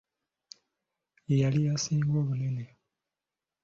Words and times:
Ye 1.27 1.35
yali 1.41 1.59
esinga 1.73 2.13
obunene. 2.21 2.65